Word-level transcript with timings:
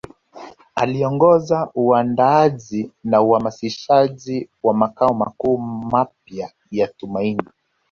Aliongoza 0.75 1.69
uandaaji 1.75 2.91
na 3.03 3.21
uhamasishaji 3.21 4.49
wa 4.63 4.73
makao 4.73 5.13
makuu 5.13 5.57
mapya 5.91 6.51
ya 6.71 6.87
Tumaini 6.87 7.43